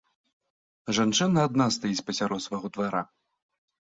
Жанчына 0.97 1.43
адна 1.49 1.67
стаіць 1.75 2.05
пасярод 2.07 2.41
свайго 2.47 2.67
двара. 2.79 3.03